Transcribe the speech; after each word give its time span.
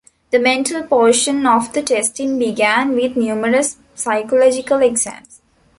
The 0.31 0.39
mental 0.39 0.81
portion 0.81 1.45
of 1.45 1.73
the 1.73 1.83
testing 1.83 2.39
began 2.39 2.95
with 2.95 3.15
numerous 3.15 3.77
psychological 3.93 4.81
exams. 4.81 5.41